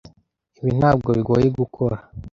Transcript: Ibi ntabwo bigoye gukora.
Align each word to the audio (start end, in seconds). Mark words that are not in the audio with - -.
Ibi 0.59 0.71
ntabwo 0.79 1.09
bigoye 1.17 1.47
gukora. 1.59 1.97